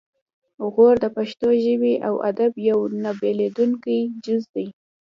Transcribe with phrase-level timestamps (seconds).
[0.73, 4.67] غور د پښتو ژبې او ادب یو نه بیلیدونکی جز دی